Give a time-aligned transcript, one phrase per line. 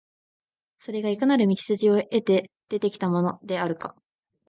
[0.79, 3.95] それがいかなる道筋を経て出来てきたものであるか、